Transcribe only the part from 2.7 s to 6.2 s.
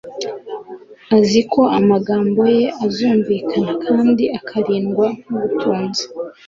azumvikana kandi akarindwa nk'ubutunzi.